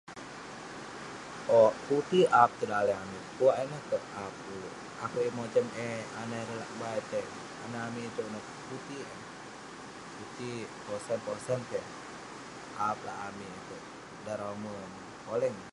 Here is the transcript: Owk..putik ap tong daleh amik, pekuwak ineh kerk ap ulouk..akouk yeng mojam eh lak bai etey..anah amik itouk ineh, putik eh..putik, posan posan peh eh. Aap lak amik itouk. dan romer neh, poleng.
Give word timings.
Owk..putik 1.61 2.27
ap 2.41 2.49
tong 2.59 2.71
daleh 2.73 2.95
amik, 3.03 3.23
pekuwak 3.27 3.57
ineh 3.63 3.81
kerk 3.89 4.05
ap 4.23 4.33
ulouk..akouk 4.51 5.23
yeng 5.25 5.37
mojam 5.37 5.67
eh 5.87 5.99
lak 6.59 6.71
bai 6.79 6.95
etey..anah 7.01 7.81
amik 7.87 8.07
itouk 8.09 8.27
ineh, 8.29 8.43
putik 8.67 9.05
eh..putik, 9.15 10.65
posan 10.85 11.19
posan 11.25 11.59
peh 11.69 11.83
eh. 11.91 11.93
Aap 12.85 12.99
lak 13.07 13.17
amik 13.27 13.51
itouk. 13.59 13.83
dan 14.25 14.35
romer 14.41 14.79
neh, 14.93 15.01
poleng. 15.25 15.57